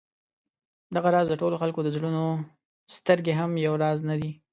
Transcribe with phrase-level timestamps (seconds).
[0.95, 2.23] دغه راز د ټولو خلکو د زړونو
[2.95, 4.31] سترګې هم یو راز نه دي.